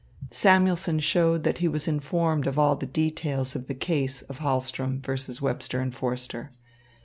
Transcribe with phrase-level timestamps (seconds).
[0.31, 4.99] Samuelson showed that he was informed of all the details of the case of Hahlström
[4.99, 5.43] vs.
[5.43, 6.53] Webster and Forster.